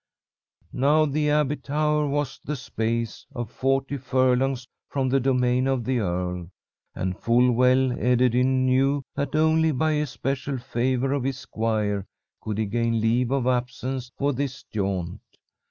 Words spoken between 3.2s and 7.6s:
of forty furlongs from the domain of the earl, and full